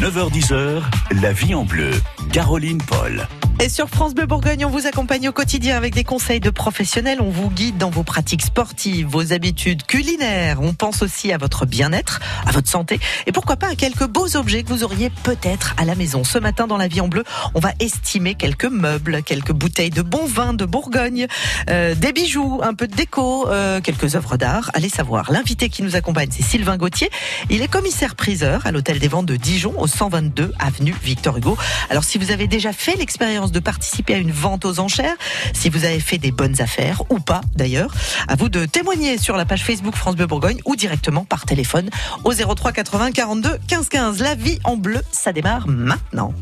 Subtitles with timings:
[0.00, 0.80] 9h10h,
[1.20, 1.90] la vie en bleu.
[2.32, 3.28] Caroline Paul.
[3.62, 7.18] Et sur France Bleu Bourgogne, on vous accompagne au quotidien avec des conseils de professionnels.
[7.20, 10.62] On vous guide dans vos pratiques sportives, vos habitudes culinaires.
[10.62, 14.34] On pense aussi à votre bien-être, à votre santé et pourquoi pas à quelques beaux
[14.34, 16.24] objets que vous auriez peut-être à la maison.
[16.24, 17.22] Ce matin, dans la vie en bleu,
[17.54, 21.26] on va estimer quelques meubles, quelques bouteilles de bon vin de Bourgogne,
[21.68, 24.70] euh, des bijoux, un peu de déco, euh, quelques œuvres d'art.
[24.72, 25.30] Allez savoir.
[25.30, 27.10] L'invité qui nous accompagne, c'est Sylvain Gauthier.
[27.50, 31.58] Il est commissaire priseur à l'hôtel des ventes de Dijon, au 122 avenue Victor Hugo.
[31.90, 35.16] Alors, si vous avez déjà fait l'expérience de participer à une vente aux enchères,
[35.52, 37.92] si vous avez fait des bonnes affaires ou pas d'ailleurs,
[38.28, 41.90] à vous de témoigner sur la page Facebook France Bleu Bourgogne ou directement par téléphone
[42.24, 44.20] au 03 80 42 15 15.
[44.20, 46.34] La vie en bleu, ça démarre maintenant.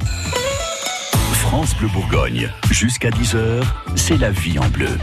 [1.33, 2.51] France Bleu Bourgogne.
[2.71, 3.62] Jusqu'à 10h,
[3.97, 4.98] c'est la vie en bleu.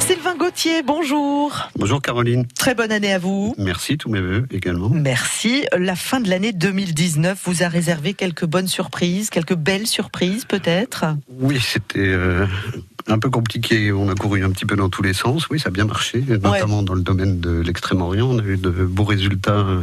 [0.00, 1.68] Sylvain Gauthier, bonjour.
[1.76, 2.46] Bonjour Caroline.
[2.58, 3.54] Très bonne année à vous.
[3.58, 4.88] Merci, tous mes voeux également.
[4.88, 5.66] Merci.
[5.76, 11.04] La fin de l'année 2019 vous a réservé quelques bonnes surprises, quelques belles surprises peut-être?
[11.28, 12.46] Oui, c'était euh,
[13.06, 13.92] un peu compliqué.
[13.92, 15.48] On a couru un petit peu dans tous les sens.
[15.50, 18.26] Oui, ça a bien marché, notamment dans le domaine de l'Extrême-Orient.
[18.30, 19.82] On a eu de beaux résultats, euh,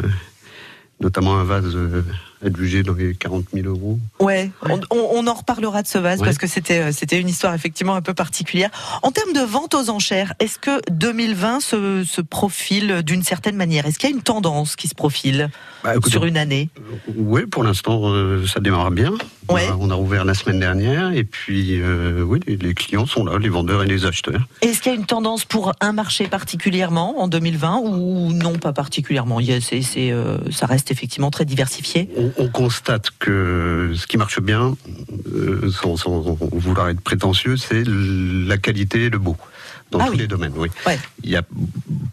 [1.00, 2.04] notamment un vase euh,
[2.46, 4.00] adjugé dans les 40 000 euros.
[4.20, 6.26] Ouais, On, on, en reparlera de ce vase Ouais.
[6.26, 8.70] parce que c'était euh, c'était une histoire effectivement un peu particulière.
[9.04, 13.86] En termes de vente aux enchères, est-ce que 2020 se, se profile d'une certaine manière?
[13.86, 15.50] Est-ce qu'il y a une tendance qui se profile
[15.84, 16.70] Bah, écoutez, sur une année?
[17.16, 19.14] Oui, pour l'instant, euh, ça démarre bien.
[19.50, 19.68] On Ouais.
[19.68, 23.24] a- On a rouvert la semaine dernière et puis, euh, oui, les, les clients sont
[23.26, 24.42] là, les vendeurs et les acheteurs.
[24.62, 28.74] Est-ce qu'il y a une tendance pour un marché particulièrement en 2020 ou non pas
[28.74, 29.40] particulièrement?
[29.40, 32.10] Il y a- c'est- c'est, euh, Ça reste effectivement très diversifié?
[32.18, 34.76] On, on constate que ce qui marche bien,
[35.34, 39.38] euh, sans, sans vouloir être prétentieux, c'est la qualité et le beau.
[39.92, 40.18] Dans Ah tous oui.
[40.18, 40.70] les domaines, oui.
[40.86, 41.00] Ouais.
[41.24, 41.44] Il y a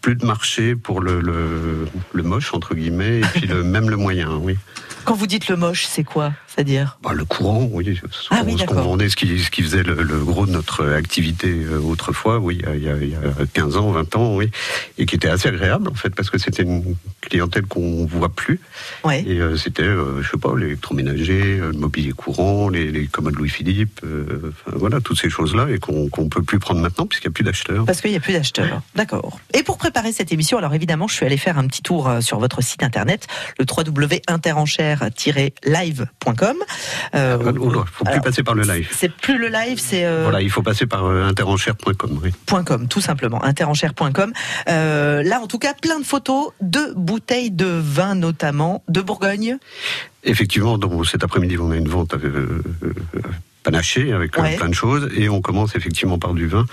[0.00, 3.96] plus de marché pour le, le, le moche, entre guillemets, et puis le, même le
[3.96, 4.56] moyen, oui.
[5.05, 6.98] Quand vous dites le moche, c'est quoi C'est-à-dire?
[7.02, 7.98] Bah, le courant, oui.
[8.10, 10.50] Ce Ah oui, ce qu'on vendait, ce qui, ce qui faisait le, le gros de
[10.52, 13.77] notre activité euh, autrefois, oui, il y, a, il y a- il y a 15
[13.77, 14.51] ans, 20 ans, oui.
[14.98, 18.61] Et qui était assez agréable, en fait, parce que c'était une clientèle qu'on voit plus.
[19.05, 19.23] Ouais.
[19.27, 23.34] Et euh, c'était, euh, je sais pas, l'électroménager, euh, le mobilier courant, les, les commodes
[23.34, 27.28] Louis-Philippe, euh, enfin, voilà, toutes ces choses-là, et qu'on qu'on peut plus prendre maintenant, puisqu'il
[27.28, 27.84] n'y a plus d'acheteurs.
[27.84, 28.80] Parce qu'il n'y a plus d'acheteurs.
[28.95, 29.39] D'accord.
[29.52, 32.39] Et pour préparer cette émission, alors évidemment, je suis allée faire un petit tour sur
[32.39, 33.27] votre site internet,
[33.58, 33.64] le
[34.94, 36.56] www.interenchère-live.com.
[37.14, 37.52] Euh, Il ne
[37.84, 38.88] faut plus alors, passer par le live.
[38.92, 42.30] c'est plus le live, c'est euh, Voilà, il faut passer par euh, interenchère.com, oui.
[42.64, 44.33] .com, tout simplement, interenchère.com.
[44.68, 49.58] Euh, là, en tout cas, plein de photos de bouteilles de vin, notamment de Bourgogne.
[50.24, 52.62] Effectivement, donc, cet après-midi, on a une vente euh,
[53.62, 54.56] panachée avec Ouais.
[54.56, 56.64] plein de choses, et on commence effectivement par du vin.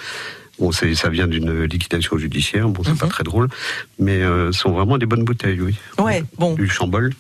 [0.60, 3.12] Bon, ça vient d'une liquidation judiciaire, bon, c'est pas Mhm.
[3.12, 3.48] très drôle,
[3.98, 5.76] mais ce sont vraiment des bonnes bouteilles, oui.
[5.98, 7.14] Ouais, bon, Du Chambol,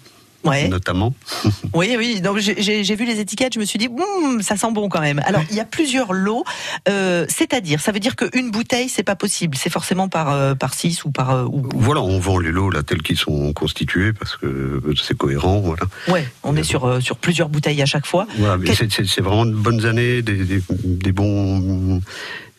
[0.43, 0.67] ouais.
[0.67, 1.13] notamment.
[1.73, 2.19] Oui, oui.
[2.21, 5.21] Donc j'ai- vu les étiquettes, je me suis dit, Hum, ça sent bon quand même.
[5.25, 6.43] Alors il y a plusieurs lots,
[6.89, 9.55] euh, c'est-à-dire, ça veut dire qu'une bouteille, c'est pas possible.
[9.57, 12.69] C'est forcément par euh, par six ou par euh, ou- Voilà, on vend les lots
[12.69, 15.83] là tels qu'ils sont constitués parce que c'est cohérent, voilà.
[16.09, 18.27] Ouais, on est sur sur plusieurs bouteilles à chaque fois.
[18.37, 22.01] Voilà, Quel- c'est- vraiment de bonnes années, des, des, des bons,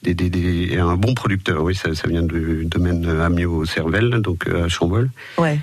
[0.02, 1.62] des, des, des- et un bon producteur.
[1.62, 5.10] Oui, ça, ça vient du domaine Amiot-Cervelle, donc euh, à Chambol.
[5.38, 5.58] Ouais.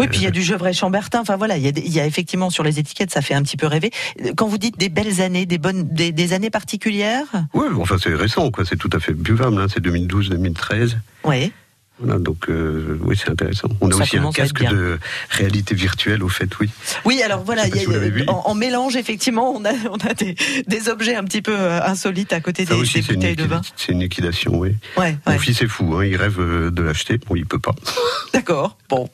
[0.00, 1.20] Oui, puis il y a du Gevrey Chambertin.
[1.20, 3.66] Enfin voilà, il y, a y effectivement sur les étiquettes, ça fait un petit peu
[3.66, 3.90] rêver.
[4.36, 7.26] Quand vous dites des belles années, des bonnes, des, des années particulières?
[7.54, 8.64] Oui, enfin c'est récent, quoi.
[8.64, 9.60] C'est tout à fait buvable.
[9.60, 9.66] Hein.
[9.72, 10.96] C'est 2012-2013.
[11.24, 11.52] Oui.
[12.02, 13.68] Voilà, donc euh, oui, c'est intéressant.
[13.82, 16.70] On a Ça aussi un casque de réalité virtuelle, au fait, oui.
[17.04, 17.86] Oui, alors voilà, y a- si
[18.26, 20.34] en, en mélange, effectivement, on a, on a des,
[20.66, 23.44] des objets un petit peu euh, insolites à côté Ça des, aussi, des bouteilles de
[23.44, 23.60] vin.
[23.76, 24.76] c'est une liquidation, oui.
[24.96, 25.38] Ouais, Mon ouais.
[25.38, 27.74] fils est fou, hein, il rêve euh, de l'acheter, bon, il peut pas.
[28.32, 28.78] D'accord.
[28.88, 29.10] Bon.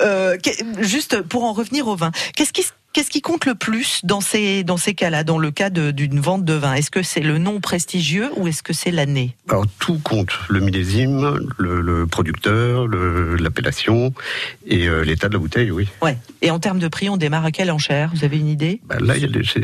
[0.00, 0.36] Euh,
[0.78, 4.64] juste pour en revenir au vin, qu'est-ce qui, qu'est-ce qui compte le plus dans ces,
[4.64, 6.74] dans ces cas-là, dans le cas d'une vente de vin?
[6.74, 9.36] Est-ce que c'est le nom prestigieux ou est-ce que c'est l'année?
[9.48, 14.12] Alors tout compte, le millésime, le, le producteur, l'appellation
[14.66, 15.88] et euh, l'état de la bouteille, oui.
[16.02, 16.16] Ouais.
[16.42, 18.10] Et en termes de prix, on démarre à quelle enchère?
[18.14, 18.80] Vous avez une idée?
[18.86, 19.14] Bah, là,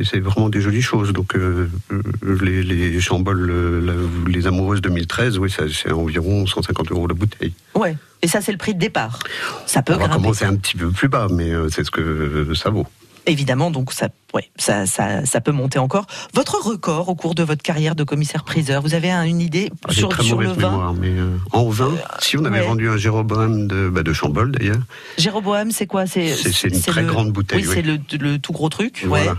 [0.04, 1.12] c'est vraiment des jolies choses.
[1.12, 3.50] Donc, euh, euh, les, les chamboles,
[3.84, 3.92] la-
[4.30, 7.52] les amoureuses 2013, oui, c'est environ 150 euros la bouteille.
[7.74, 7.96] Ouais.
[8.22, 9.18] Et ça, c'est le prix de départ.
[9.66, 10.22] Ça peut On va grimper.
[10.22, 12.86] commencer un petit peu plus bas, mais c'est ce que ça vaut.
[13.26, 16.06] Évidemment, donc ça, ouais, ça, ça, ça peut monter encore.
[16.34, 19.92] Votre record au cours de votre carrière de commissaire-priseur, vous avez un- une idée Ah,
[19.94, 20.70] sur, très sur le vin?
[20.70, 22.66] mémoire, mais euh, en vin, si on avait ouais.
[22.66, 24.76] vendu un Jéroboam de, bah, de Chambol d'ailleurs,
[25.16, 26.06] Jéroboam, c'est quoi?
[26.06, 26.34] C'est
[26.64, 27.74] une très le- grande bouteille, Oui, oui.
[27.74, 29.04] c'est le, le tout gros truc.
[29.06, 29.32] voilà.
[29.32, 29.38] Ouais.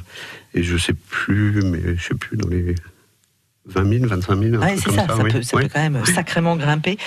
[0.55, 2.73] Et je sais plus, mais je sais plus dans les
[3.67, 4.55] 20 000, 25 000.
[4.57, 6.97] Ouais, c'est ça, ça, peut, ça peut, quand même sacrément grimper.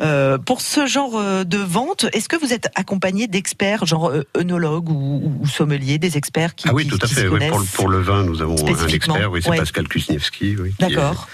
[0.00, 4.24] Euh, pour ce genre euh, de vente, est-ce que vous êtes accompagné d'experts, genre euh,
[4.36, 7.28] œnologues ou, ou, sommeliers, des experts qui Ah oui, qui, tout à fait.
[7.28, 9.56] Oui, pour, connaissent pour, le vin, nous avons un expert, oui, c'est.
[9.56, 10.56] Pascal Kusniewski.
[10.58, 11.28] Oui, D'accord.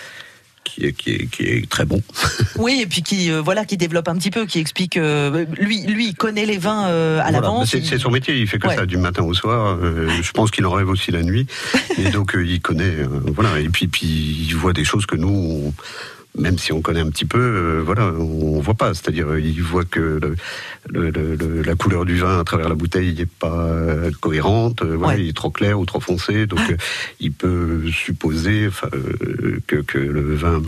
[0.65, 2.01] Qui est, qui, est, qui est très bon.
[2.57, 4.97] Oui, et puis qui euh, voilà, qui développe un petit peu, qui explique.
[4.97, 7.41] euh, lui, lui, il connaît les vins euh, à Voilà.
[7.41, 7.71] l'avance.
[7.71, 8.77] C'est il- son métier, il fait que Ouais.
[8.77, 9.79] ça du matin au soir.
[10.23, 11.47] Je pense qu'il en rêve aussi la nuit.
[11.99, 12.97] Et donc il connaît,
[13.35, 13.59] voilà.
[13.61, 14.07] Et puis, puis
[14.49, 15.29] il voit des choses que nous,
[15.69, 15.75] on-
[16.37, 18.93] même si on connaît un petit peu, euh, voilà, on voit pas.
[18.95, 20.35] C'est-à-dire, euh, il voit que le,
[20.89, 24.83] le- le- le- la couleur du vin à travers la bouteille n'est pas euh, cohérente.
[24.83, 25.25] euh, voilà, Ouais.
[25.25, 26.47] il est trop clair ou trop foncé.
[26.47, 26.77] Donc euh,
[27.21, 28.69] il peut supposer
[29.67, 30.61] que, que le vin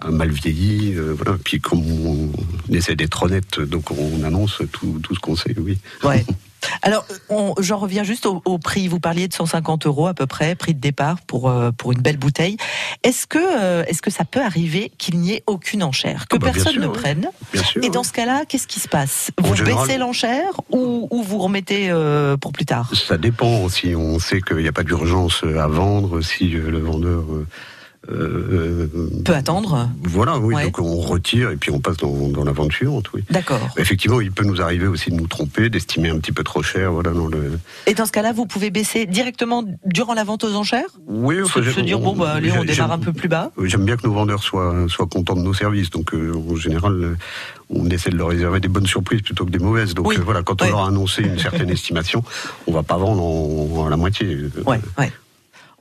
[0.00, 1.36] a- a mal vieilli, voilà.
[1.44, 2.30] Puis comme on,
[2.72, 5.78] essaie d'être honnête, donc on annonce tout, tout ce qu'on sait, oui.
[6.04, 6.24] Ouais.
[6.82, 8.88] Alors, on- j'en reviens juste au, au prix.
[8.88, 12.00] Vous parliez de 150 euros à peu près, prix de départ pour euh, pour une
[12.00, 12.56] belle bouteille.
[13.02, 16.38] Est-ce que euh, est-ce que ça peut arriver qu'il n'y ait aucune enchère, que Ah
[16.38, 16.92] bah, personne sûr, ne oui.
[16.98, 17.84] prenne Bien sûr.
[17.84, 19.30] Et dans ce cas-là, qu'est-ce qui se passe?
[19.40, 22.90] Vous général- baissez l'enchère ou, ou vous remettez euh, pour plus tard?
[22.94, 26.78] Ça dépend si on sait qu'il n'y a pas d'urgence à vendre, si euh, le
[26.80, 27.24] vendeur.
[28.10, 28.86] Euh,
[29.24, 29.88] Peut attendre.
[30.02, 30.64] voilà, oui, Ouais.
[30.64, 33.22] donc on retire et puis on passe dans, dans la vente suivante, oui.
[33.30, 33.60] D'accord.
[33.76, 36.92] Effectivement, il peut nous arriver aussi de nous tromper, d'estimer un petit peu trop cher,
[36.92, 37.58] voilà, dans le.
[37.86, 41.62] Et dans ce cas-là, vous pouvez baisser directement durant la vente aux enchères Oui, Se,
[41.62, 43.50] se dire bon bah allez, on démarre un peu plus bas.
[43.64, 46.92] J'aime bien que nos vendeurs soient, soient contents de nos services, donc euh, en général,
[46.94, 47.16] euh,
[47.68, 49.94] on essaie de leur réserver des bonnes surprises plutôt que des mauvaises.
[49.94, 50.16] Donc Oui.
[50.18, 50.70] euh, voilà, quand on Ouais.
[50.70, 52.22] leur a annoncé une certaine estimation,
[52.66, 54.36] on va pas vendre en, à la moitié.
[54.66, 55.12] Ouais, ouais.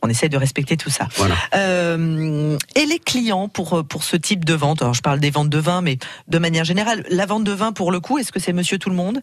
[0.01, 1.07] On essaie de respecter tout ça.
[1.16, 1.36] Voilà.
[1.56, 4.81] Euh, et les clients pour pour ce type de vente.
[4.81, 5.98] Alors je parle des ventes de vin, mais
[6.28, 8.90] de manière générale, la vente de vin pour le coup, est-ce que c'est Monsieur tout
[8.90, 9.22] le monde?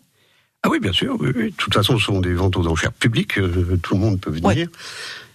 [0.62, 1.17] Ah oui, bien sûr.
[1.20, 1.50] Oui, oui.
[1.50, 3.38] De toute façon, ce sont des ventes aux enchères publiques.
[3.38, 4.46] euh, tout le monde peut venir.
[4.46, 4.67] Ouais.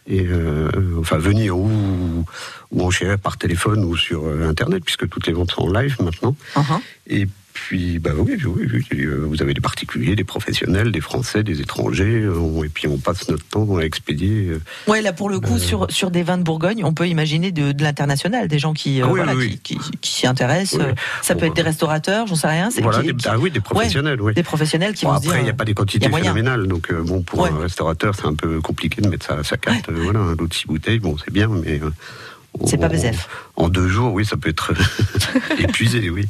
[0.08, 2.26] Et euh, enfin, venir ou,
[2.72, 5.96] ou enchérir par téléphone ou sur euh, Internet, puisque toutes les ventes sont en live
[6.02, 6.36] maintenant.
[6.56, 6.80] Uh-huh.
[7.08, 11.02] Et puis, bah oui, oui, oui, oui, euh, vous avez des particuliers, des professionnels, des
[11.02, 14.48] Français, des étrangers, euh, on- et puis on passe notre temps à expédier.
[14.50, 15.60] euh, Ouais, là pour le coup, Euh.
[15.60, 19.02] sur sur des vins de Bourgogne, on peut imaginer de, de l'international, des gens qui
[19.02, 19.60] Ah oui, voilà, oui, oui.
[19.64, 20.80] qui, qui, qui s'y intéressent.
[20.80, 20.96] Oui, oui.
[21.22, 22.70] Ça Bon, peut être des restaurateurs, j'en sais rien.
[22.82, 24.34] Voilà, des, ah oui, des professionnels, oui.
[24.34, 27.22] des professionnels qui Bon, vont après, il n'y a pas des quantités phénoménales, donc bon,
[27.22, 27.50] pour Ouais.
[27.50, 29.90] un restaurateur, c'est un peu compliqué de mettre sa, sa carte.
[29.92, 31.80] voilà, un lot de six bouteilles, bon, c'est bien, mais.
[31.82, 31.90] euh,
[32.66, 33.28] C'est pas Bezef.
[33.56, 34.74] En deux jours, oui, ça peut être
[35.60, 36.28] épuisé, oui.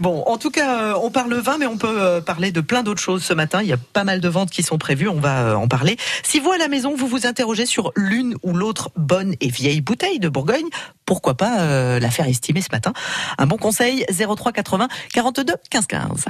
[0.00, 2.82] Bon, en tout cas, euh, on parle vin, mais on peut euh, parler de plein
[2.82, 3.60] d'autres choses ce matin.
[3.62, 5.96] Il y a pas mal de ventes qui sont prévues, on va euh, en parler.
[6.22, 9.82] Si vous, à la maison, vous vous interrogez sur l'une ou l'autre bonne et vieille
[9.82, 10.68] bouteille de Bourgogne,
[11.04, 12.92] pourquoi pas euh, la faire estimer ce matin?
[13.38, 16.24] Un bon conseil, 03 80 42 15 15.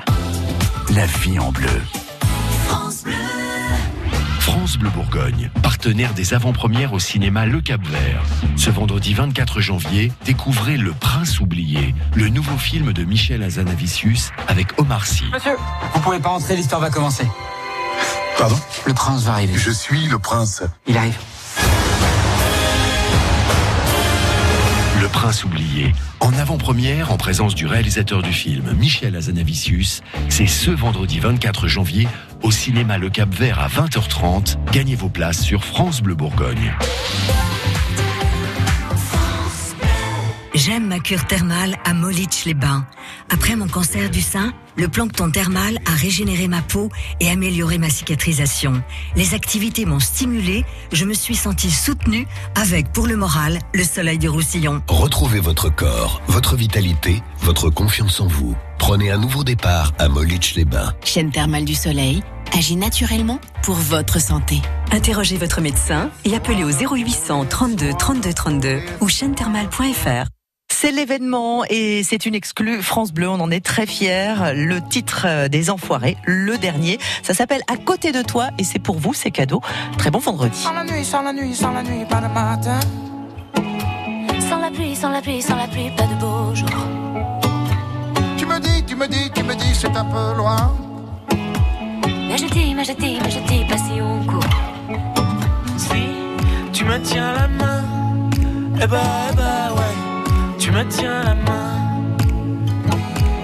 [0.95, 1.69] La vie en bleu.
[2.67, 3.46] France Bleu
[4.95, 8.23] Bourgogne, partenaire des avant-premières au cinéma Le Cap Vert.
[8.57, 14.79] Ce vendredi 24 janvier, découvrez Le Prince oublié, le nouveau film de Michel Azanavicius avec
[14.79, 15.25] Omar Sy.
[15.33, 15.57] Monsieur,
[15.95, 17.27] vous pouvez pas entrer, l'histoire va commencer.
[18.39, 18.57] Pardon?
[18.87, 19.55] Le prince va arriver.
[19.57, 20.63] Je suis le prince.
[20.87, 21.17] Il arrive.
[25.01, 30.71] Le Prince oublié, en avant-première en présence du réalisateur du film Michel Azanavicius, c'est ce
[30.71, 32.09] vendredi 24 janvier
[32.43, 34.57] au cinéma Le Cap Vert à 20h30.
[34.73, 36.75] Gagnez vos places sur France Bleu Bourgogne.
[40.57, 42.87] J'aime ma cure thermale à Molich-les-Bains.
[43.29, 46.89] Après mon cancer du sein, le plancton thermal a régénéré ma peau
[47.21, 48.83] et amélioré ma cicatrisation.
[49.17, 54.17] Les activités m'ont stimulée, je me suis sentie soutenue avec, pour le moral, le soleil
[54.19, 54.83] du Roussillon.
[54.89, 58.57] Retrouvez votre corps, votre vitalité, votre confiance en vous.
[58.89, 60.95] Prenez un nouveau départ à Molich-les-Bains.
[61.05, 62.23] Chaîne thermale du soleil
[62.57, 64.63] agit naturellement pour votre santé.
[64.93, 70.29] Interrogez votre médecin et appelez au 0800 32 32 32 ou chaîne-thermale.fr.
[70.73, 74.55] C'est l'événement et c'est une exclue France Bleu, on en est très fiers.
[74.55, 78.79] Le titre euh, des Enfoirés, le dernier, ça s'appelle À côté de toi et c'est
[78.79, 79.63] pour vous, c'est cadeau.
[79.99, 80.61] Très bon vendredi.
[80.61, 82.79] Sans la nuit, sans la nuit, sans la nuit, pas de matin.
[84.49, 86.69] Sans la pluie, sans la pluie, sans la pluie, pas de beau jour.
[88.47, 90.73] Tu me dis, tu me dis, tu me dis, c'est un peu loin.
[92.29, 94.45] Mais je dis, mais je dis, mais je dis pas si on court.
[95.77, 96.05] Si
[96.73, 97.83] tu me tiens la main,
[98.81, 98.99] eh bah,
[99.33, 99.97] eh bah ouais,
[100.61, 101.73] tu me tiens la main.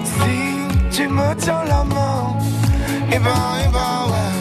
[0.05, 2.37] Si tu me tiens la main,
[3.11, 4.33] eh bah, eh bah ouais,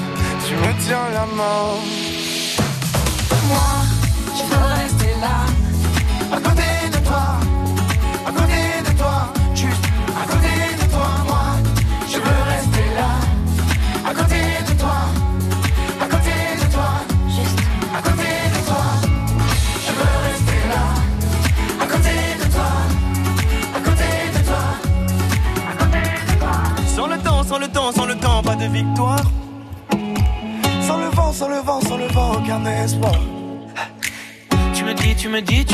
[0.46, 2.11] tu me tiens la main.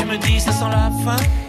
[0.09, 1.48] Me dis, ça sent la fin.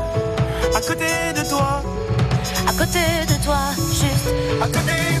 [0.91, 1.81] À côté de toi,
[2.67, 3.59] À côté de toi,
[3.93, 4.27] juste,
[4.61, 5.19] à côté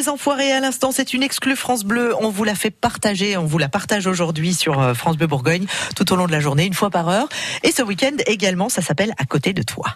[0.00, 2.14] des Enfoirés à l'instant, c'est une exclue France Bleu.
[2.20, 5.66] On vous la fait partager, on vous la partage aujourd'hui sur euh, France Bleu Bourgogne
[5.94, 7.28] tout au long de la journée, une fois par heure.
[7.64, 9.88] Et ce week-end également, ça s'appelle À côté de toi.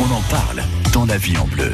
[0.00, 1.72] On en parle dans la vie en bleu.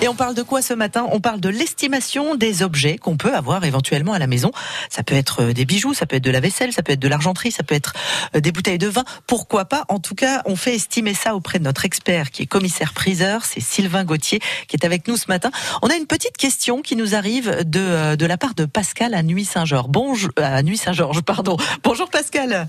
[0.00, 1.08] Et on parle de quoi ce matin?
[1.10, 4.52] On parle de l'estimation des objets qu'on peut avoir éventuellement à la maison.
[4.90, 7.00] Ça peut être euh, des bijoux, ça peut être de la vaisselle, ça peut être
[7.00, 7.94] de l'argenterie, ça peut être
[8.36, 9.02] euh, des bouteilles de vin.
[9.26, 9.84] Pourquoi pas?
[9.88, 13.44] En tout cas, on fait estimer ça auprès de notre expert qui est commissaire priseur,
[13.44, 14.38] c'est Sylvain Gauthier
[14.68, 15.50] qui est avec nous ce matin.
[15.82, 19.14] On a une petite question qui nous arrive de, euh, de la part de Pascal
[19.14, 19.88] à Nuit Saint-Georges.
[19.88, 21.56] Bonjour à Nuit Saint-Georges, pardon.
[21.82, 22.68] Bonjour Pascal.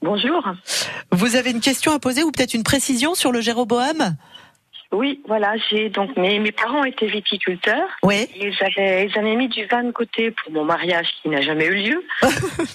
[0.00, 0.42] Bonjour.
[1.10, 4.16] Vous avez une question à poser ou peut-être une précision sur le Jéroboam
[4.92, 7.88] Oui, voilà, j'ai donc mes, mes parents étaient viticulteurs.
[8.02, 8.28] Oui.
[8.36, 11.64] Ils avaient, ils avaient mis du vin de côté pour mon mariage qui n'a jamais
[11.64, 12.04] eu lieu.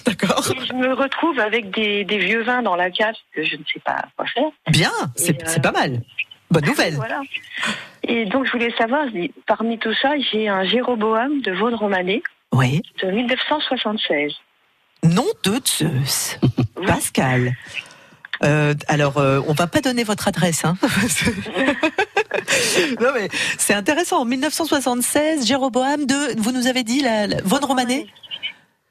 [0.04, 0.44] D'accord.
[0.50, 3.62] Et je me retrouve avec des, des vieux vins dans la cave que je ne
[3.72, 4.50] sais pas quoi faire.
[4.68, 6.02] Bien, c'est euh, pas mal.
[6.50, 6.94] Bonne nouvelle.
[6.94, 7.20] Voilà.
[8.02, 9.06] Et donc je voulais savoir,
[9.46, 12.22] parmi tout ça, j'ai un Jéroboam de Vaudre-Romanée
[12.52, 12.82] Oui.
[13.02, 14.32] de 1976.
[15.04, 16.38] Nom de Zeus.
[16.84, 17.52] Pascal.
[18.44, 20.64] Euh, alors, euh, on va pas donner votre adresse.
[20.64, 20.76] Hein.
[23.00, 24.20] non mais c'est intéressant.
[24.20, 28.06] En 1976, Jéroboam de, vous nous avez dit la, la Romanée.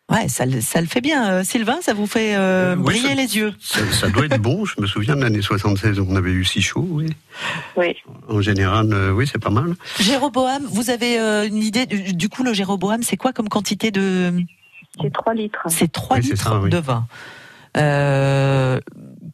[0.10, 1.30] Ouais, ça, le- ça le fait bien.
[1.32, 3.54] Euh, Sylvain, ça vous fait euh, Oui, briller ça- les yeux.
[3.60, 4.64] Ça, ça doit être bon.
[4.64, 6.88] Je me souviens de l'année 76 où on avait eu si chaud.
[6.90, 7.08] Oui.
[7.76, 7.94] Oui.
[8.30, 9.76] En général, euh, oui, c'est pas mal.
[10.00, 13.92] Jéroboam, vous avez euh, une idée du, du coup le Jéroboam, c'est quoi comme quantité
[13.92, 14.32] de
[15.02, 15.64] C'est 3 litres.
[15.68, 16.70] C'est 3 Oui, c'est litres ça, oui.
[16.70, 17.06] de vin.
[17.76, 18.80] Euh,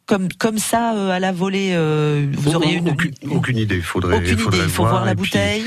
[0.06, 3.80] comme comme ça euh, à la volée, euh, vous auriez une aucune, aucune idée.
[3.80, 4.42] Faudrait, aucune idée.
[4.42, 5.64] faudrait Il faut voir la puis, bouteille.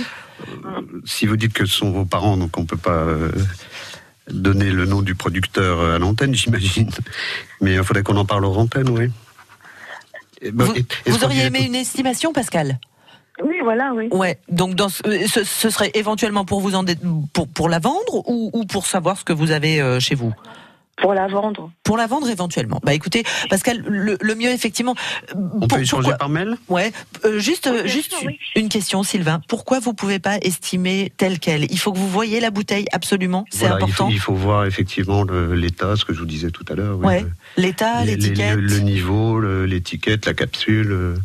[1.06, 3.32] si vous dites que ce sont vos parents, donc on peut pas euh,
[4.30, 6.90] donner le nom du producteur à l'antenne, j'imagine.
[7.62, 9.10] Mais il faudrait qu'on en parle hors antenne, oui.
[10.42, 12.80] Et ben, Vous, et- auriez aimé une estimation, Pascal?
[13.44, 14.08] Oui, voilà, oui.
[14.12, 14.40] Ouais.
[14.50, 16.84] Donc dans ce, ce, ce serait éventuellement pour vous en
[17.34, 20.34] pour pour la vendre ou, ou pour savoir ce que vous avez euh, chez vous?
[21.00, 21.72] Pour la vendre.
[21.84, 22.80] Pour la vendre éventuellement.
[22.84, 24.96] Bah écoutez, Pascal, le, le mieux effectivement.
[25.36, 26.56] On pour- peut échanger pourquoi- par mail?
[26.70, 26.92] Ouais,
[27.24, 28.40] euh, juste, euh, juste sûr, oui.
[28.56, 29.40] une question, Sylvain.
[29.48, 33.46] Pourquoi vous pouvez pas estimer tel quel Il faut que vous voyez la bouteille absolument.
[33.52, 34.10] C'est Voilà, il faut, important.
[34.10, 36.98] il faut voir effectivement l'état, ce que je vous disais tout à l'heure.
[36.98, 37.22] oui, Ouais.
[37.22, 38.56] le- L'état, l'étiquette.
[38.56, 40.92] le, le niveau, l'étiquette, la capsule.
[40.92, 41.16] euh,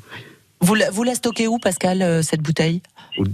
[0.60, 2.82] Vous la, vous la stockez où, Pascal, cette bouteille?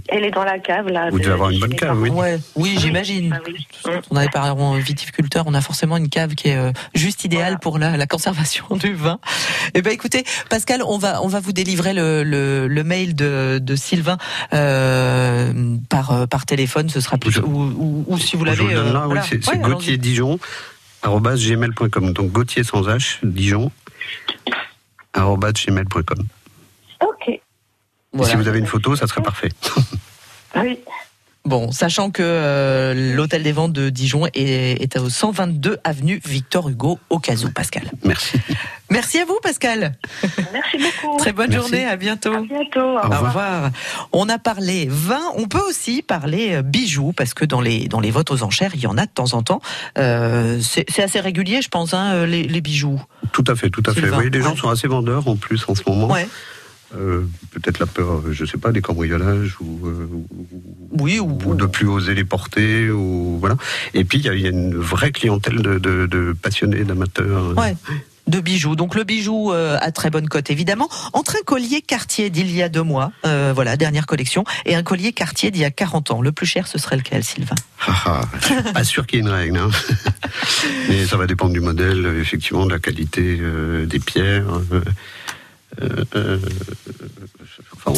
[0.09, 1.09] Elle est dans la cave, là.
[1.09, 1.99] Vous de- devez avoir une bonne cave, parents.
[2.01, 2.09] oui.
[2.09, 3.33] Ouais, oui, j'imagine.
[3.37, 3.65] Ah oui.
[4.11, 7.43] On a des parents viticulteurs, on a forcément une cave qui est euh, juste idéale
[7.43, 7.57] Voilà.
[7.59, 9.19] pour la, la conservation du vin.
[9.75, 13.59] Eh ben, écoutez, Pascal, on va on va vous délivrer le, le, le mail de,
[13.61, 14.17] de Sylvain
[14.53, 15.53] euh,
[15.89, 16.89] par euh, par téléphone.
[16.89, 17.45] Ce sera plus Je- ou,
[17.77, 18.61] ou, ou si vous je l'avez.
[18.63, 19.21] vous le donne euh, là, oui, voilà.
[19.23, 20.39] c'est Ouais, Gauthier Dijon,
[21.03, 22.13] gmail.com.
[22.13, 23.71] Donc Gauthier sans H, Dijon,
[25.15, 26.23] gmail.com.
[28.17, 28.23] Et.
[28.23, 29.49] Si vous avez une photo, ça serait parfait.
[30.55, 30.79] Oui.
[31.45, 36.69] Bon, sachant que euh, l'hôtel des ventes de Dijon est, est au 122 avenue Victor
[36.69, 37.89] Hugo, au cas où, Pascal.
[38.03, 38.37] Merci.
[38.89, 39.95] Merci à vous, Pascal.
[40.51, 41.17] Merci beaucoup.
[41.17, 41.69] Très bonne Merci.
[41.69, 42.33] journée, à bientôt.
[42.33, 42.81] À bientôt.
[42.81, 43.23] Au Au revoir.
[43.23, 43.71] revoir.
[44.11, 48.01] On a parlé vin, on peut aussi parler euh, bijoux, parce que dans les, dans
[48.01, 49.61] les votes aux enchères, il y en a de temps en temps.
[49.97, 53.01] Euh, c'est assez régulier, je pense, hein, les, les bijoux.
[53.31, 54.09] Tout à fait, tout à fait.
[54.09, 54.57] Oui, les gens ouais.
[54.57, 56.07] sont assez vendeurs en plus en ce moment.
[56.11, 56.27] Ouais.
[56.95, 60.27] Euh, Peut-être la peur, euh, je sais pas, des cambriolages ou, euh, ou-
[60.99, 63.55] Oui, ou, ou de plus oser les porter ou voilà.
[63.93, 66.83] Et puis il y, a- il y a une vraie clientèle de, de- de passionnés,
[66.83, 67.55] d'amateurs.
[67.57, 67.75] Ouais.
[68.27, 68.75] de bijoux.
[68.75, 70.87] Donc le bijou euh, à très bonne cote évidemment.
[71.13, 74.83] Entre un collier Cartier d'il y a deux mois, euh, voilà dernière collection, et un
[74.83, 76.21] collier Cartier d'il y a 40 ans.
[76.21, 77.55] Le plus cher, ce serait lequel, Sylvain?
[77.87, 79.69] Ah, ah, je suis pas sûr qu'il y ait une règle, hein.
[80.89, 84.45] mais ça va dépendre du modèle, effectivement, de la qualité euh, des pierres.
[85.81, 86.39] Euh, euh, euh,
[87.75, 87.93] enfin,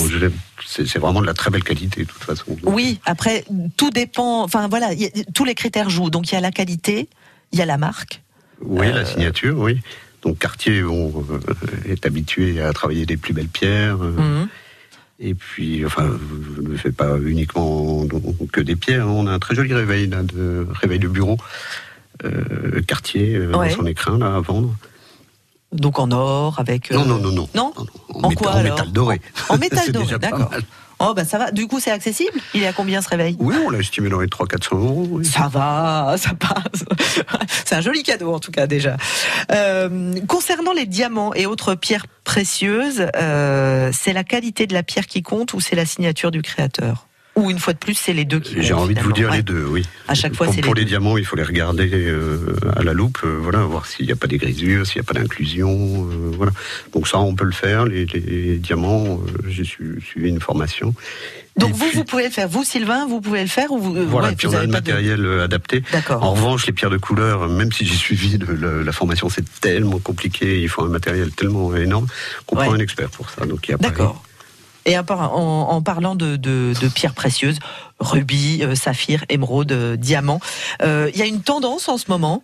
[0.66, 2.56] c'est vraiment de la très belle qualité, de toute façon.
[2.64, 3.44] Oui, après,
[3.78, 4.44] tout dépend.
[4.44, 6.10] Enfin, voilà, a- tous les critères jouent.
[6.10, 7.10] Donc, il y a la qualité,
[7.52, 8.22] il y a la marque.
[8.62, 9.80] Oui, Euh, la signature, oui.
[10.22, 11.40] Donc Cartier on, euh,
[11.86, 13.98] est habitué à travailler les plus belles pierres.
[14.04, 14.12] euh,
[14.44, 14.48] Mhm.
[15.24, 16.10] Et puis, enfin,
[16.58, 18.06] je ne fais pas uniquement
[18.52, 19.08] que des pierres.
[19.08, 19.12] hein.
[19.16, 21.38] On a un très joli réveil, là, de, réveil de bureau.
[22.24, 23.70] euh, Cartier, euh, Ouais.
[23.70, 24.76] dans son écrin, là, à vendre.
[25.72, 26.92] Donc, en or, avec.
[26.92, 27.50] euh, Non, non, non, non.
[27.56, 27.74] Non
[28.14, 29.22] En, En quoi, en alors métal doré.
[29.50, 30.50] En métal doré, d'accord.
[31.04, 31.50] Oh, bah ça va.
[31.50, 32.40] Du coup, c'est accessible?
[32.54, 33.36] Il est à combien ce réveil?
[33.40, 35.08] Oui, on l'a estimé dans les 300-400 euros.
[35.10, 35.26] oui.
[35.26, 36.86] Ça va, ça passe.
[37.66, 38.98] C'est un joli cadeau en tout cas déjà.
[39.52, 45.08] Euh, concernant les diamants et autres pierres précieuses, euh, c'est la qualité de la pierre
[45.08, 47.08] qui compte ou c'est la signature du créateur?
[47.42, 49.42] Ou une fois de plus, c'est les deux qui J'ai envie de vous dire les
[49.42, 49.84] deux, oui.
[50.08, 52.94] À chaque fois, pour, c'est pour les diamants, il faut les regarder euh, à la
[52.94, 55.70] loupe, euh, voilà, voir s'il n'y a pas des grisures, s'il n'y a pas d'inclusion,
[56.10, 56.52] euh, voilà.
[56.94, 57.86] Donc ça, on peut le faire.
[57.86, 60.94] Les, les diamants, j'ai su- suivi une formation.
[61.58, 62.48] Donc Et vous, puis- vous pouvez le faire.
[62.48, 64.68] Vous, Sylvain, vous pouvez le faire ou vous Voilà, ouais, puis vous on a le
[64.68, 65.84] de- matériel euh, adapté.
[65.92, 66.24] D'accord.
[66.24, 69.44] En revanche, les pierres de couleur, même si j'ai suivi le- le- la formation, c'est
[69.60, 72.08] tellement compliqué, il faut un matériel tellement énorme
[72.46, 72.66] qu'on Ouais.
[72.66, 73.46] prend un expert pour ça.
[73.46, 74.24] Donc il y a pas- D'accord.
[74.86, 77.60] Et en, par- en- en parlant de pierres précieuses,
[78.02, 80.40] rubis, euh, saphir, émeraude, euh, diamant,
[80.82, 82.44] euh, il y a une tendance en ce moment.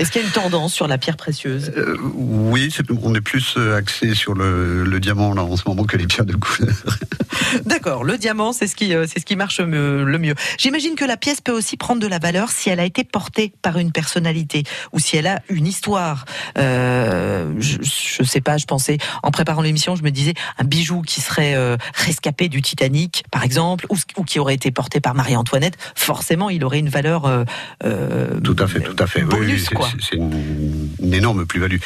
[0.00, 1.72] Est-ce qu'il y a une tendance sur la pierre précieuse?
[1.76, 5.62] Euh, oui, c'est- on est plus euh, axé sur le, le diamant là en ce
[5.68, 6.74] moment que les pierres de couleur.
[7.66, 10.34] D'accord, le diamant, c'est ce qui, euh, ce qui marche le mieux.
[10.58, 13.52] J'imagine que la pièce peut aussi prendre de la valeur si elle a été portée
[13.62, 16.24] par une personnalité ou si elle a une histoire.
[16.58, 21.02] Euh, je, je sais pas, je pensais en préparant l'émission, je me disais un bijou
[21.02, 25.14] qui serait euh, rescapé du Titanic, par exemple, ou, ou qui aurait été porté par
[25.14, 25.76] Marie-Antoinette.
[25.94, 27.26] Forcément, il aurait une valeur.
[27.26, 29.22] euh, Tout à fait, tout à fait.
[29.22, 29.89] Oui, Bonus, oui, quoi.
[30.00, 31.78] C'est- une, une énorme plus-value.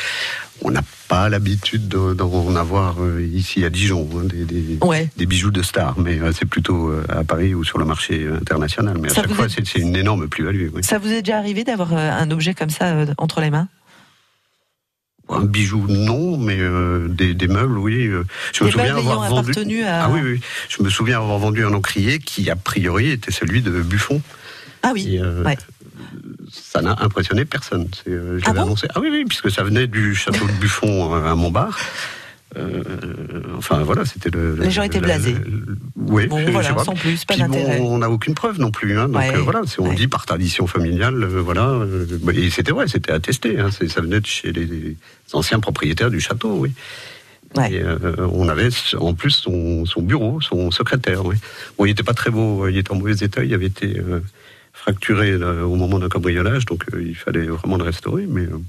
[0.63, 5.09] On n'a pas l'habitude de- d'en avoir euh, ici à Dijon, hein, des, des- Ouais.
[5.17, 8.27] des bijoux de stars, mais euh, c'est plutôt euh, à Paris ou sur le marché
[8.29, 8.97] international.
[9.01, 10.69] Mais à chaque fois, est- c'est une énorme plus-value.
[10.73, 10.83] oui.
[10.85, 13.69] Ça vous est déjà arrivé d'avoir un objet comme ça euh, entre les mains?
[15.31, 18.11] Un bijou, non, mais euh, des, des meubles, oui.
[18.53, 19.83] Je me Des souviens meubles ayant avoir vendu.
[19.83, 20.41] à- Ah oui, oui.
[20.69, 24.21] Je me souviens avoir vendu un encrier qui, a priori, était celui de Buffon.
[24.83, 25.15] Ah oui.
[25.15, 25.57] Et, euh, ouais.
[26.51, 27.89] Ça n'a impressionné personne.
[28.09, 28.87] Euh, je Ah bon annoncé.
[28.95, 31.79] Ah oui, oui, puisque ça venait du château de Buffon euh, à Montbard.
[32.57, 32.83] Euh,
[33.57, 34.57] enfin voilà, c'était le.
[34.57, 35.35] Les gens étaient blasés.
[35.97, 36.85] oui, Bon, voilà, pas.
[36.85, 37.81] sans plus, pas bon, d'intérêt.
[37.81, 38.99] on n'a aucune preuve non plus.
[38.99, 39.95] Hein, donc Ouais, euh, voilà, si on ouais.
[39.95, 41.81] dit par tradition familiale, euh, voilà.
[42.33, 43.59] et c'était vrai, c'était attesté.
[43.59, 44.97] Hein, ça venait de chez les, les
[45.33, 46.73] anciens propriétaires du château, oui.
[47.71, 47.83] Et,
[48.33, 51.25] on avait en plus son, son bureau, son secrétaire.
[51.25, 51.37] Oui.
[51.79, 54.01] Bon, il n'était pas très beau, il était en mauvais état, il avait été
[54.85, 58.61] fracturé là, au moment d'un cambriolage, donc euh, il fallait vraiment le restaurer, mais euh,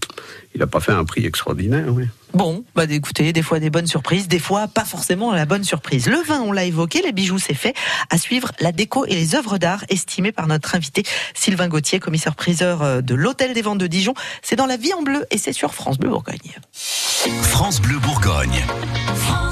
[0.53, 1.87] il n'a pas fait un prix extraordinaire.
[1.89, 2.05] Oui.
[2.33, 6.07] Bon, bah écoutez, des fois des bonnes surprises, des fois pas forcément la bonne surprise.
[6.07, 7.73] Le vin, on l'a évoqué, les bijoux, c'est fait.
[8.09, 12.81] À suivre, la déco et les œuvres d'art estimées par notre invité Sylvain Gauthier, commissaire-priseur
[12.81, 14.13] euh, de l'Hôtel des Ventes de Dijon.
[14.41, 16.59] C'est dans la vie en bleu et c'est sur France Bleu Bourgogne.
[17.41, 18.63] France Bleu Bourgogne.
[19.17, 19.44] France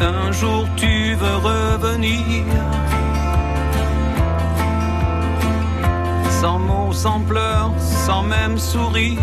[0.00, 2.44] un jour tu veux revenir,
[6.40, 9.18] sans mots, sans pleurs, sans même sourire,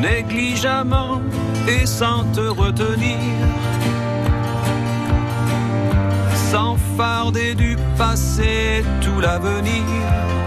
[0.00, 1.20] négligemment
[1.66, 3.18] et sans te retenir,
[6.50, 10.37] sans farder du passé tout l'avenir.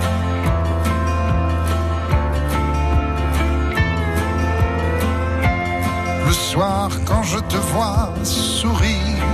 [6.31, 9.25] Le soir quand je te vois sourire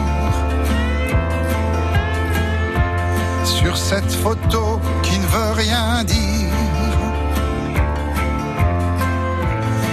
[3.44, 6.58] sur cette photo qui ne veut rien dire.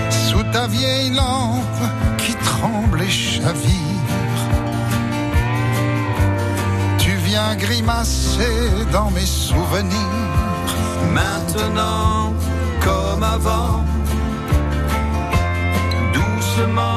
[0.08, 1.82] Sous ta vieille lampe
[2.16, 4.08] qui tremble et chavire,
[6.96, 10.38] tu viens grimacer dans mes souvenirs.
[11.12, 12.32] Maintenant,
[12.80, 13.84] comme avant,
[16.14, 16.93] doucement,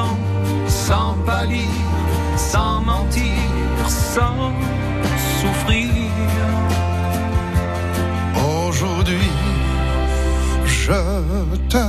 [1.28, 1.74] pâlir,
[2.36, 3.42] sans mentir,
[3.86, 4.52] sans
[5.38, 5.90] souffrir.
[8.56, 9.34] Aujourd'hui,
[10.64, 11.00] je
[11.72, 11.84] te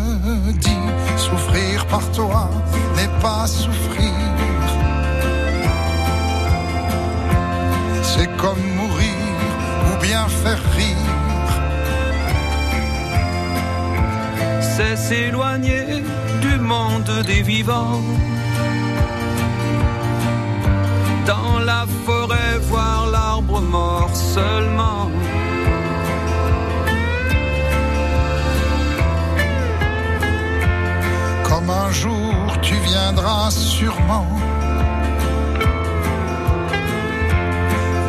[0.65, 0.85] dis,
[1.27, 2.49] souffrir par toi
[2.97, 4.17] n'est pas souffrir.
[8.09, 9.21] C'est comme mourir
[9.87, 11.09] ou bien faire rire.
[14.79, 15.85] c'est s'éloigner
[16.41, 18.01] du monde des vivants.
[21.29, 25.11] Dans la forêt, voir l'arbre mort seulement.
[31.43, 34.25] Comme un jour tu viendras sûrement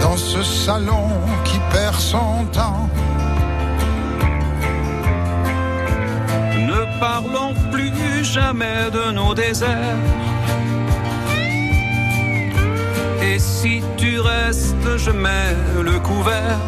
[0.01, 1.11] dans ce salon
[1.45, 2.89] qui perd son temps.
[6.57, 9.99] Ne parlons plus jamais de nos déserts.
[13.33, 16.59] Et si tu restes, je mets le couvert.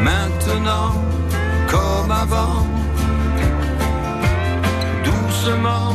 [0.00, 0.92] Maintenant,
[1.68, 2.64] comme avant,
[5.04, 5.94] doucement,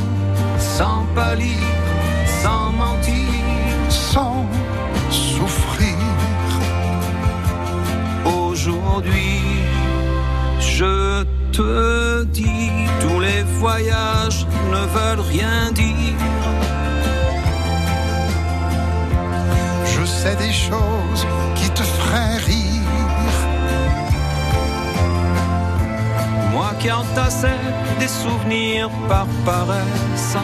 [0.58, 1.63] sans pâlir,
[2.43, 3.32] sans mentir,
[3.88, 4.45] sans
[5.10, 5.95] souffrir.
[8.26, 9.39] Aujourd'hui,
[10.60, 11.23] je
[11.54, 16.17] te dis, tous les voyages ne veulent rien dire.
[20.36, 22.82] Des choses qui te feraient rire.
[26.52, 27.62] Moi qui entassais
[27.98, 30.36] des souvenirs par paresse.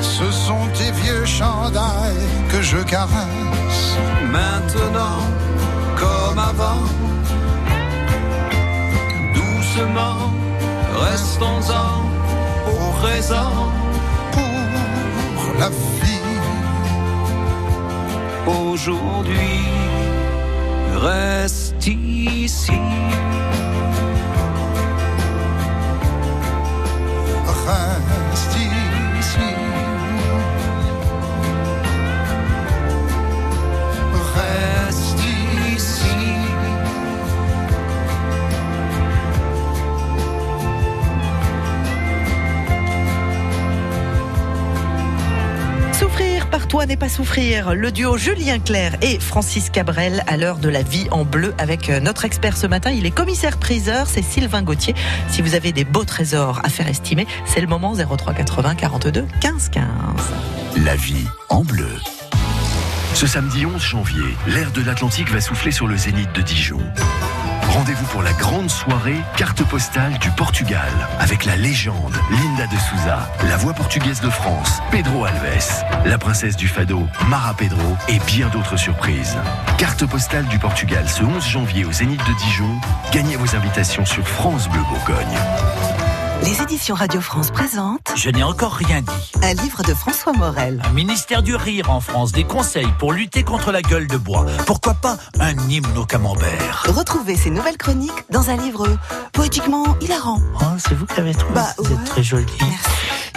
[0.00, 3.98] Ce sont tes vieux chandails que je caresse.
[4.30, 5.20] Maintenant,
[5.96, 6.84] comme avant,
[9.34, 10.32] doucement,
[11.10, 11.90] restons-en
[12.70, 13.72] au présent
[14.32, 16.17] pour la vie.
[18.48, 19.68] Aujourd'hui,
[20.94, 22.80] reste ici.
[27.44, 28.58] Reste
[29.18, 29.67] ici.
[46.48, 47.74] Par toi n'est pas souffrir.
[47.74, 51.90] Le duo Julien Clerc et Francis Cabrel à l'heure de la vie en bleu avec
[51.90, 52.90] euh, notre expert ce matin.
[52.90, 54.94] Il est commissaire priseur, c'est Sylvain Gauthier.
[55.28, 59.26] Si vous avez des beaux trésors à faire estimer, c'est le moment 03 80 42
[59.40, 59.84] 15 15.
[60.84, 61.90] La vie en bleu.
[63.14, 66.80] Ce samedi 11 janvier, l'air de l'Atlantique va souffler sur le zénith de Dijon.
[67.68, 73.30] Rendez-vous pour la grande soirée carte postale du Portugal avec la légende Linda de Souza,
[73.48, 78.48] la voix portugaise de France, Pedro Alves, la princesse du Fado, Mara Pedro et bien
[78.48, 79.36] d'autres surprises.
[79.76, 82.80] Carte postale du Portugal ce 11 janvier au zénith de Dijon.
[83.12, 85.38] Gagnez vos invitations sur France Bleu Bourgogne.
[86.48, 89.32] Les éditions Radio France présentent Je n'ai encore rien dit.
[89.42, 90.80] un livre de François Morel.
[90.82, 94.46] Un ministère du rire en France, des conseils pour lutter contre la gueule de bois.
[94.64, 96.84] Pourquoi pas un hymne au camembert?
[96.88, 98.86] Retrouvez ces nouvelles chroniques dans un livre
[99.34, 100.40] poétiquement hilarant.
[100.62, 102.46] Oh, c'est vous qui avez trouvé Bah, Vous êtes très joli.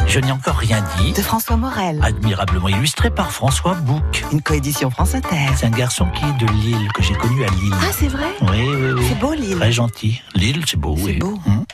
[0.08, 1.12] Je n'ai encore rien dit.
[1.12, 2.00] De François Morel.
[2.02, 4.24] Admirablement illustré par François Bouc.
[4.32, 5.36] Une coédition France Inter.
[5.58, 7.74] C'est un garçon qui est de Lille, que j'ai connu à Lille.
[7.74, 9.06] Ah, c'est vrai Oui, oui, oui.
[9.10, 9.58] C'est beau, Lille.
[9.58, 10.22] Très gentil.
[10.34, 11.20] Lille, c'est beau, oui.
[11.20, 11.38] beau.
[11.46, 11.66] Hum.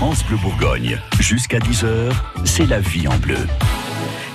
[0.00, 0.98] France Bleu Bourgogne.
[1.18, 2.10] Jusqu'à 10h,
[2.46, 3.36] c'est la vie en bleu.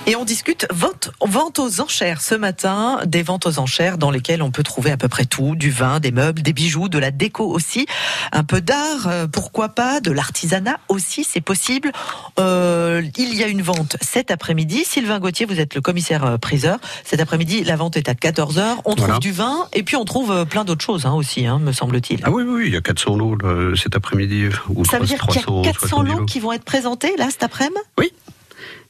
[0.08, 4.40] Et on discute vente, vente aux enchères ce matin, des ventes aux enchères dans lesquelles
[4.40, 7.10] on peut trouver à peu près tout, du vin, des meubles, des bijoux, de la
[7.10, 7.86] déco aussi,
[8.30, 11.90] un peu d'art, euh, pourquoi pas, de l'artisanat aussi, c'est possible.
[12.38, 14.84] Euh, il y a une vente cet après-midi.
[14.84, 16.78] Sylvain Gauthier, vous êtes le commissaire euh, priseur.
[17.04, 18.76] Cet après-midi, la vente est à 14h.
[18.84, 19.18] On trouve Voilà.
[19.18, 22.20] du vin et puis on trouve plein d'autres choses hein, aussi, hein, me semble-t-il.
[22.22, 24.50] Ah oui, oui, il y a 400 lots là, cet après-midi.
[24.68, 27.26] Ou Ça veut dire qu'il y a 400 370 lots qui vont être présentés là
[27.28, 27.74] cet après-midi?
[27.98, 28.12] Oui.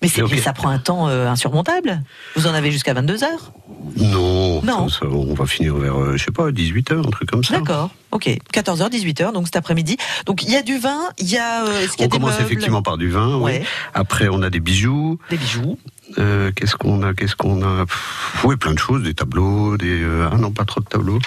[0.02, 2.02] Mais, c'est- ça prend un temps euh, insurmontable.
[2.36, 3.52] Vous en avez jusqu'à 22 heures.
[3.96, 4.88] Non, Non.
[4.88, 7.58] ça, ça, on va finir vers, euh, je sais pas, 18h, un truc comme ça.
[7.58, 7.90] D'accord.
[8.10, 8.28] Ok.
[8.52, 9.96] 14h, 18h, donc cet après-midi.
[10.26, 11.64] Donc il y a du vin, il y a.
[11.66, 13.36] euh, y a On commence effectivement par du vin.
[13.36, 13.42] oui.
[13.44, 13.62] Ouais.
[13.94, 15.18] Après, on a des bijoux.
[15.30, 15.78] Des bijoux.
[16.18, 17.84] Euh, qu'est-ce qu'on a Qu'est-ce qu'on a?
[17.86, 21.18] Pff, Oui, plein de choses, des tableaux, des euh, ah non, pas trop de tableaux,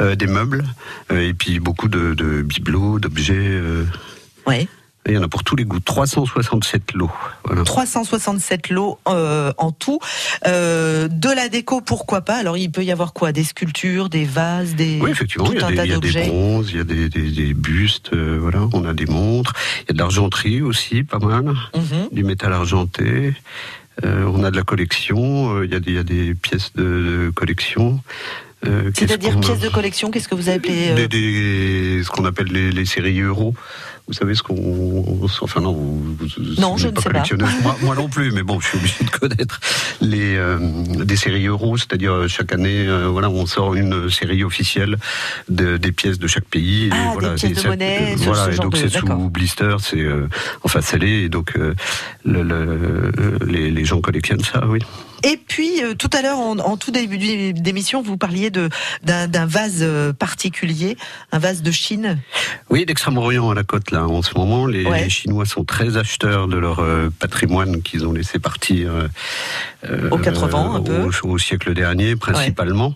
[0.00, 0.64] euh, des meubles,
[1.10, 3.60] et puis beaucoup de, de bibelots, d'objets.
[4.46, 4.68] Ouais.
[5.08, 5.78] Il y en a pour tous les goûts.
[5.80, 7.10] 367 lots.
[7.44, 7.62] Voilà.
[7.62, 9.98] 367 lots euh, en tout.
[10.46, 12.34] Euh, de la déco, pourquoi pas?
[12.36, 13.32] Alors il peut y avoir quoi?
[13.32, 15.94] Des sculptures, des vases, des Oui, effectivement, il y a des, tas il y a
[15.94, 16.26] des d'objets.
[16.28, 19.88] bronzes, il y a des, des- des bustes, euh, voilà, on a des montres, il
[19.88, 22.08] y a de l'argenterie aussi, pas mal, Mhm.
[22.12, 23.34] du métal argenté.
[24.04, 26.82] On a de la collection, il y, a des- il y a des pièces de,
[27.26, 28.00] de collection.
[28.94, 33.20] C'est-à-dire pièces de collection, qu'est-ce que vous appelez des- ce qu'on appelle les, les séries
[33.20, 33.54] euros.
[34.08, 35.26] Vous savez ce qu'on.
[35.40, 37.22] Enfin, non, vous, vous- Non, je ne sais pas.
[37.62, 39.58] Moi, moi non plus, mais bon, je suis obligé de connaître
[40.00, 40.58] les euh,
[41.04, 44.96] des séries euros, c'est-à-dire euh, chaque année, euh, voilà, on sort une série officielle
[45.48, 46.88] de, des pièces de chaque pays.
[46.92, 50.06] Ah, des voilà, pièces et de monnaie, voilà, ce et donc c'est sous blister, c'est
[50.62, 51.74] enfin scellé, et donc le,
[52.24, 53.10] le-
[53.44, 54.78] les, les gens collectionnent ça, oui.
[55.24, 57.18] Et puis euh, tout à l'heure, en, en tout début
[57.52, 59.84] d'émission, vous parliez d'un vase
[60.18, 60.96] particulier,
[61.32, 62.18] un vase de Chine.
[62.70, 65.04] Oui, d'Extrême-Orient à la côte, là, en ce moment, les, Ouais.
[65.04, 69.08] les Chinois sont très acheteurs de leur euh, patrimoine qu'ils ont laissé partir euh,
[69.88, 71.08] euh, Aux quatre vents, un peu.
[71.22, 72.94] Au, au siècle dernier, principalement.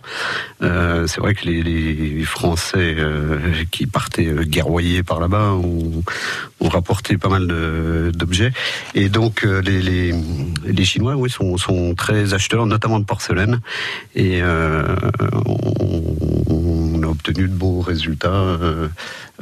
[0.61, 2.95] C'est vrai que les, les Français
[3.71, 6.03] qui partaient guerroyer par là-bas ont,
[6.59, 7.47] ont rapporté pas mal
[8.13, 8.51] d'objets.
[8.93, 10.13] Et donc, les, les,
[10.65, 13.59] les Chinois, oui, sont, sont très acheteurs, notamment de porcelaine.
[14.15, 15.57] Et on,
[16.49, 18.57] on a obtenu de beaux résultats.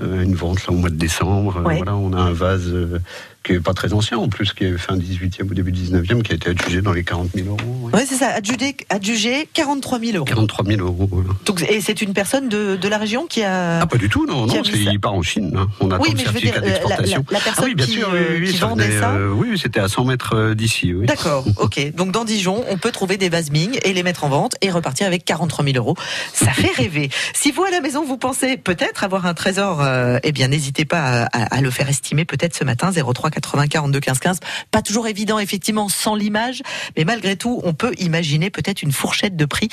[0.01, 1.57] Euh, une vente là, au mois de décembre.
[1.57, 1.77] Euh, Ouais.
[1.77, 2.99] Voilà, on a un vase euh,
[3.43, 6.33] qui est pas très ancien en plus, qui est fin 18e ou début 19e, qui
[6.33, 7.57] a été adjugé dans les 40 000 euros.
[7.83, 7.91] ouais.
[7.93, 10.25] Oui, c'est ça, adjugé, adjugé 43 000 euros.
[10.25, 11.07] 43 000 euros.
[11.11, 11.29] voilà.
[11.45, 13.79] Donc, et c'est une personne de, de la région qui a.
[13.81, 15.53] Ah, pas du tout, non, non, il part en Chine.
[15.57, 15.67] hein.
[15.79, 17.25] On attend Oui, le mais je veux certificat dire, euh, la- d'exportation.
[17.31, 19.31] la- la personne ah oui, bien qui, sûr, oui, oui, qui ça vendait ça euh,
[19.31, 20.93] oui, c'était à 100 mètres euh, d'ici.
[20.93, 21.05] Oui.
[21.05, 21.93] D'accord, ok.
[21.95, 24.69] Donc dans Dijon, on peut trouver des vases Ming et les mettre en vente et
[24.69, 25.95] repartir avec 43 000 euros.
[26.33, 27.09] Ça fait rêver.
[27.33, 30.85] Si vous à la maison vous pensez peut-être avoir un trésor, euh, eh bien n'hésitez
[30.85, 34.39] pas à, à- à le faire estimer peut-être ce matin 03 80 42 15 15.
[34.71, 36.61] Pas toujours évident effectivement sans l'image,
[36.97, 39.69] mais malgré tout on peut imaginer peut-être une fourchette de prix.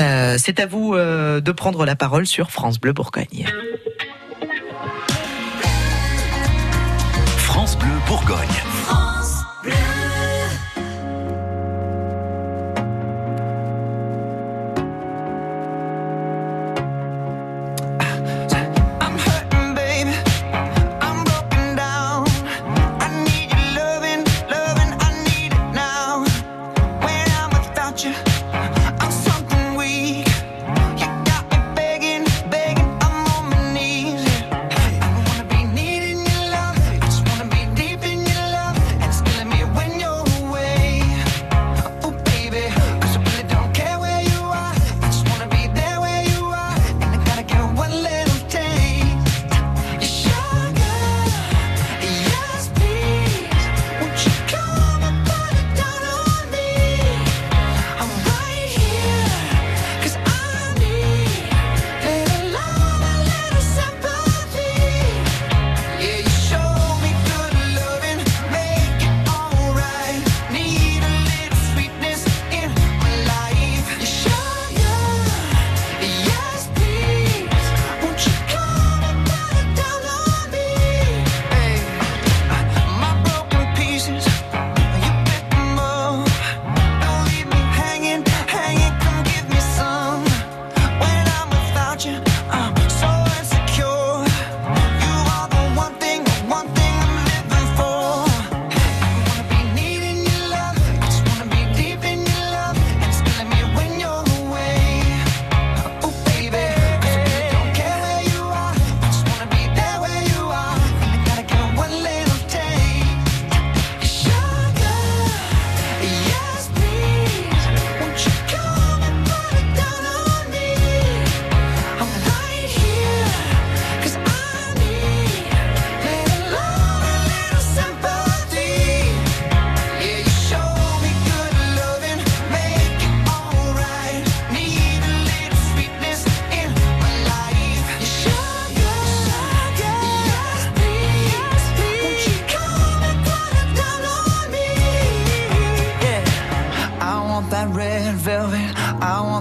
[0.00, 3.46] Euh, C'est à vous euh, de prendre la parole sur France Bleu Bourgogne.
[7.36, 8.69] France Bleu Bourgogne.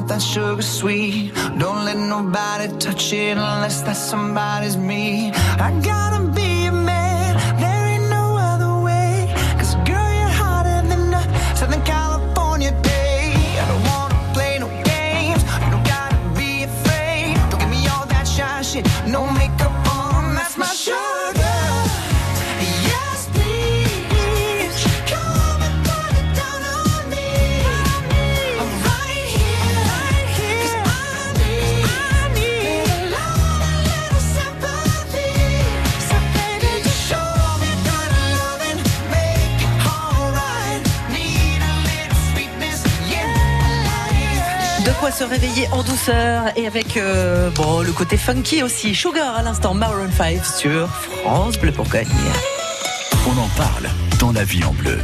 [0.10, 1.32] That sugar sweet.
[1.60, 5.32] Don't let nobody touch it unless that somebody's me.
[5.34, 6.49] I gotta be
[45.20, 48.96] se réveiller en douceur et avec euh, bon, le côté funky aussi.
[48.96, 52.08] Sugar à l'instant, Maroon 5 sur France Bleu Bourgogne.
[53.28, 54.98] On en parle dans la vie en bleu.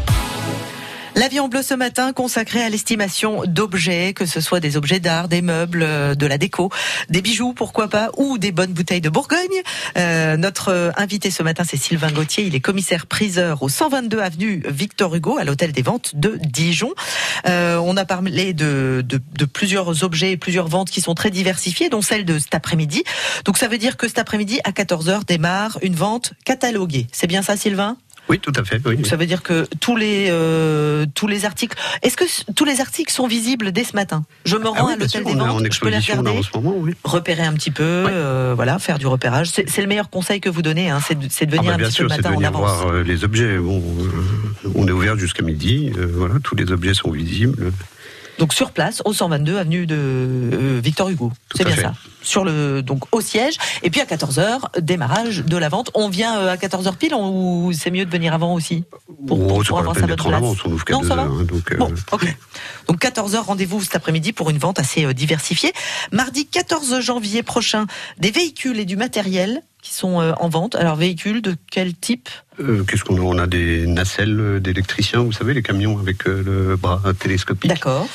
[1.17, 4.99] La vie en bleu ce matin consacrée à l'estimation d'objets, que ce soit des objets
[4.99, 6.69] d'art, des meubles, euh, de la déco,
[7.09, 9.39] des bijoux, pourquoi pas, ou des bonnes bouteilles de Bourgogne.
[9.97, 12.43] Euh, notre euh, invité ce matin, c'est Sylvain Gauthier.
[12.43, 16.93] Il est commissaire priseur au 122 avenue Victor Hugo, à l'hôtel des ventes de Dijon.
[17.47, 21.31] Euh, on a parlé de, de, de plusieurs objets et plusieurs ventes qui sont très
[21.31, 23.05] diversifiées, dont celle de cet après-midi.
[23.45, 27.07] Donc ça veut dire que cet après-midi, à 14h, démarre une vente cataloguée.
[27.13, 27.95] C'est bien ça, Sylvain?
[28.27, 28.81] Oui, tout à fait.
[28.85, 28.95] Oui.
[28.97, 31.77] donc ça veut dire que tous les euh, tous les articles.
[32.01, 34.23] Est-ce que tous les articles sont visibles dès ce matin?
[34.45, 35.99] Je me Ah rends oui, à l'hôtel des on est en ventes, je peux les
[35.99, 36.93] regarder, en ce moment, oui.
[37.03, 39.49] repérer un petit peu, euh, voilà, faire du repérage.
[39.51, 41.83] C'est le meilleur conseil que vous donnez, hein, c'est de, c'est de venir Ah bah,
[41.83, 42.77] un petit sûr, peu le c'est de matin en avance.
[42.79, 43.57] voir euh, les objets.
[43.59, 43.83] Bon,
[44.73, 45.91] on est ouvert jusqu'à midi.
[45.97, 47.71] euh, voilà, tous les objets sont visibles.
[48.37, 51.31] Donc sur place, au 122 avenue de euh, Victor Hugo.
[51.55, 51.83] C'est bien fait.
[51.83, 51.93] ça.
[52.21, 53.57] Sur le donc au siège.
[53.83, 55.89] Et puis à 14h, démarrage de la vente.
[55.93, 58.83] On vient euh, à 14h pile ou c'est mieux de venir avant aussi
[59.27, 60.33] pour, Oh, pour- avoir sa bonne place.
[60.33, 61.91] avance, on Non, ça va heures, hein, donc, euh, Bon.
[62.87, 65.71] Donc 14h, rendez-vous cet après-midi pour une vente assez diversifiée.
[66.11, 67.85] Mardi 14 janvier prochain,
[68.17, 70.75] des véhicules et du matériel qui sont euh, en vente.
[70.75, 72.27] Alors véhicules de quel type?
[72.59, 73.21] Euh, Qu'est-ce qu'on a?
[73.21, 77.69] On a des nacelles euh, d'électriciens, vous savez, les camions avec le bras télescopique.
[77.69, 78.07] D'accord.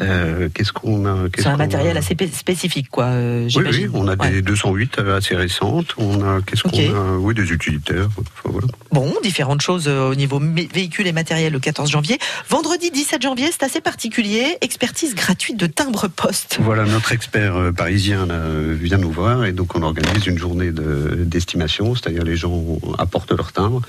[0.00, 1.04] Euh, Qu'est-ce qu'on
[1.36, 3.04] C'est un matériel assez spé- spécifique, quoi.
[3.04, 4.42] euh, Oui, oui, on a des Ouais.
[4.42, 5.94] 208 euh, assez récentes.
[5.98, 7.16] On a qu'est-ce qu'on a?
[7.18, 8.08] Oui, des utilitaires.
[8.18, 8.66] Enfin, voilà.
[8.92, 10.40] Bon, différentes choses au niveau
[10.72, 12.18] véhicules et matériel le 14 janvier.
[12.48, 14.56] Vendredi 17 janvier, c'est assez particulier.
[14.62, 16.58] Expertise gratuite de timbre-poste.
[16.60, 18.40] Voilà, notre expert parisien là,
[18.72, 22.62] vient nous voir et donc on organise une journée de- d'estimation, c'est-à-dire les gens
[22.98, 23.82] apportent leur timbre,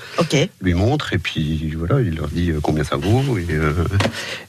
[0.60, 3.72] lui montrent et puis voilà, il leur dit combien ça vaut et, euh,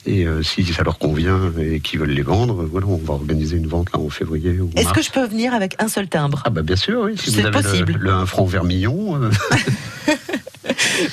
[0.05, 3.13] et euh, si ça leur convient et qu'ils veulent les vendre, euh, voilà, on va
[3.13, 6.41] organiser une vente là en février Est-ce que je peux venir avec un seul timbre?
[6.45, 7.13] Ah bah bien sûr, oui.
[7.17, 7.97] Si C'est vous avez le- possible.
[7.99, 9.29] Le, 1 franc vermillon, euh,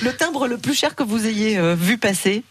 [0.01, 2.43] Le timbre le plus cher que vous ayez euh, vu passer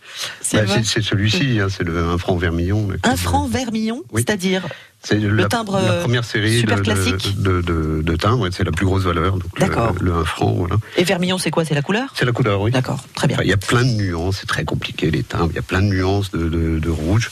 [0.52, 2.88] bah, c'est c'est celui-ci, hein, c'est le 1 franc vermillon.
[3.02, 4.22] Un qui- franc vermillon, Oui.
[4.26, 4.66] c'est-à-dire
[5.02, 7.40] C'est la, timbre, la euh, première série super de, classique.
[7.40, 8.02] de, de-
[8.46, 9.66] et c'est la plus grosse valeur, donc le,
[10.04, 10.76] le 1 franc, voilà.
[10.98, 11.64] Et vermillon, c'est quoi?
[11.64, 12.12] C'est la couleur?
[12.14, 12.70] C'est la couleur, oui.
[12.70, 13.36] D'accord, très bien.
[13.36, 15.62] Enfin, il y a plein de nuances, c'est très compliqué les timbres, il y a
[15.62, 17.30] plein de nuances de, rouge,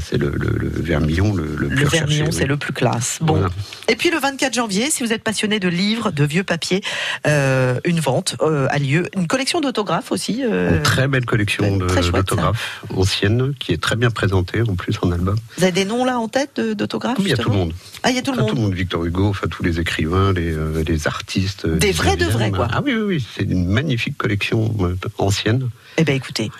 [0.00, 2.32] c'est le, le, le vermillon le, le plus vermillon, oui.
[2.32, 3.18] c'est le plus classe.
[3.20, 3.34] Bon.
[3.34, 3.48] Voilà.
[3.88, 6.82] Et puis le 24 janvier, si vous êtes passionné de livres, de vieux papiers,
[7.26, 9.08] euh, une vente euh, a lieu.
[9.16, 10.42] Une collection d'autographes aussi.
[10.44, 15.12] euh, Une très belle collection d'autographes anciennes, qui est très bien présentée en plus en
[15.12, 15.36] album.
[15.58, 17.72] Vous avez des noms là en tête d'autographes Il y a tout le monde.
[18.02, 18.48] Ah, il y a tout le monde.
[18.50, 21.64] tout le monde, Victor Hugo, enfin tous les écrivains, les, euh, les artistes.
[21.64, 22.30] euh, Des vrais de 19e.
[22.30, 22.68] vrais, quoi.
[22.72, 25.68] Ah oui, oui, oui, c'est une magnifique collection euh, ancienne.
[25.98, 26.50] Eh bien, écoutez,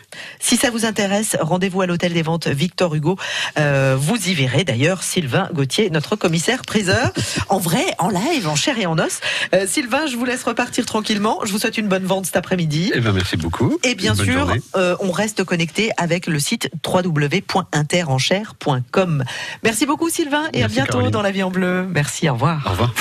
[0.41, 3.17] si ça vous intéresse, rendez-vous à l'hôtel des ventes Victor Hugo.
[3.59, 7.13] Euh, vous y verrez d'ailleurs Sylvain Gauthier, notre commissaire priseur,
[7.49, 9.21] en vrai, en live, en chair et en os.
[9.55, 11.41] Euh, Sylvain, je vous laisse repartir tranquillement.
[11.45, 12.93] Je vous souhaite une bonne vente cet après-midi.
[12.95, 13.79] Eh bien, merci beaucoup.
[13.83, 19.25] Et bien sûr, euh, on reste connecté avec le site www.interenchère.com.
[19.63, 21.11] Merci beaucoup Sylvain et à bientôt Caroline.
[21.11, 21.87] dans la vie en bleu.
[21.91, 22.63] Merci, au revoir.
[22.67, 22.93] Au revoir.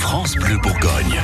[0.00, 1.20] France Bleu Bourgogne.